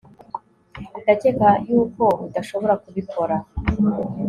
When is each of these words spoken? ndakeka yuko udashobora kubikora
ndakeka 1.01 1.49
yuko 1.67 2.05
udashobora 2.25 2.73
kubikora 2.83 3.35